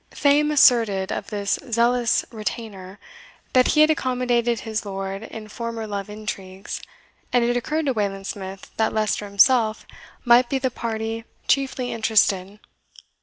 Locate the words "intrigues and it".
6.09-7.55